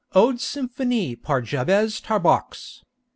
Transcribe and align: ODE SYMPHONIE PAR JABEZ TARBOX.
ODE 0.15 0.41
SYMPHONIE 0.41 1.15
PAR 1.17 1.41
JABEZ 1.43 2.01
TARBOX. 2.01 2.83